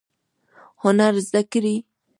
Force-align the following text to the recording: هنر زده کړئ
هنر 0.83 1.13
زده 1.27 1.41
کړئ 1.51 1.75